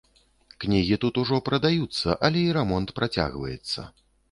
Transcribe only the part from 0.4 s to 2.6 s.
Кнігі тут ужо прадаюцца, але і